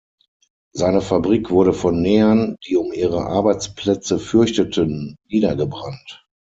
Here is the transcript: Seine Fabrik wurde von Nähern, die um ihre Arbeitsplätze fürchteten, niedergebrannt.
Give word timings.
Seine 0.73 1.01
Fabrik 1.01 1.51
wurde 1.51 1.73
von 1.73 2.01
Nähern, 2.01 2.55
die 2.65 2.75
um 2.75 2.91
ihre 2.91 3.27
Arbeitsplätze 3.27 4.17
fürchteten, 4.17 5.15
niedergebrannt. 5.29 6.25